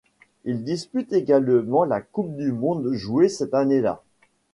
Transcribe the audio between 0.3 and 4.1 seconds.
Il dispute également la Coupe du monde jouée cette année-là.